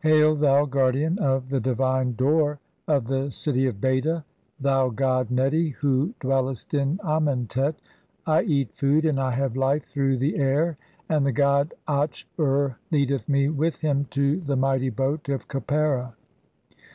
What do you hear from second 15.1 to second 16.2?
of (6) Khepera.